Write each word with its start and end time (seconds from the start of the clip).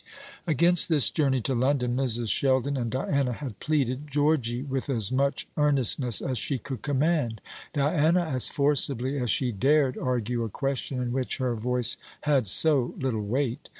Against 0.47 0.89
this 0.89 1.11
journey 1.11 1.41
to 1.41 1.53
London 1.53 1.95
Mrs. 1.95 2.29
Sheldon 2.29 2.75
and 2.75 2.89
Diana 2.89 3.33
had 3.33 3.59
pleaded 3.59 4.07
Georgy 4.07 4.63
with 4.63 4.89
as 4.89 5.11
much 5.11 5.47
earnestness 5.57 6.21
as 6.23 6.39
she 6.39 6.57
could 6.57 6.81
command; 6.81 7.39
Diana 7.73 8.23
as 8.25 8.47
forcibly 8.49 9.19
as 9.19 9.29
she 9.29 9.51
dared 9.51 9.99
argue 9.99 10.43
a 10.43 10.49
question 10.49 10.99
in 10.99 11.11
which 11.13 11.37
her 11.37 11.53
voice 11.53 11.97
had 12.21 12.47
so 12.47 12.95
little 12.97 13.21
weight. 13.23 13.69